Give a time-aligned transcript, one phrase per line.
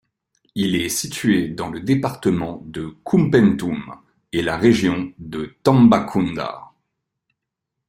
[0.55, 3.97] Il est situé dans le département de Koumpentoum
[4.31, 6.71] et la région de Tambacounda.